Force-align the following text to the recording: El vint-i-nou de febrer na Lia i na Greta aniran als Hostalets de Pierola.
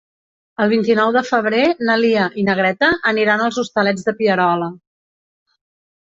El 0.63 0.69
vint-i-nou 0.69 1.09
de 1.15 1.21
febrer 1.31 1.65
na 1.89 1.97
Lia 2.03 2.23
i 2.43 2.45
na 2.47 2.55
Greta 2.59 2.89
aniran 3.11 3.43
als 3.49 3.59
Hostalets 3.65 4.07
de 4.09 4.15
Pierola. 4.23 4.71